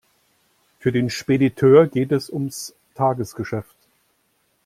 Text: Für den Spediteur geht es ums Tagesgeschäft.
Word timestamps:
Für 0.79 0.91
den 0.91 1.11
Spediteur 1.11 1.85
geht 1.85 2.11
es 2.11 2.27
ums 2.31 2.73
Tagesgeschäft. 2.95 3.75